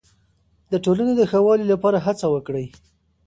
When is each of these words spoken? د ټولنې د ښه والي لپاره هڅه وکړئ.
د 0.71 0.73
ټولنې 0.83 1.13
د 1.17 1.21
ښه 1.31 1.39
والي 1.45 1.65
لپاره 1.73 1.97
هڅه 2.05 2.25
وکړئ. 2.33 2.65